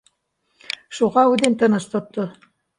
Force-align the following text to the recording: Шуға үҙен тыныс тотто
Шуға 1.01 1.27
үҙен 1.35 1.61
тыныс 1.63 1.89
тотто 1.95 2.29